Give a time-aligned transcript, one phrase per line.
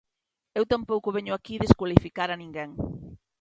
[0.59, 2.69] Eu tampouco veño aquí descualificar a ninguén.